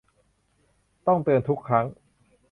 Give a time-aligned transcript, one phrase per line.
[1.07, 1.85] ต้องเตือนอีกครั้ง